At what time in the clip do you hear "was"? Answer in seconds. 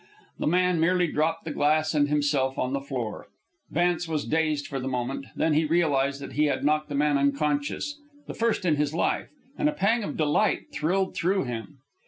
4.07-4.25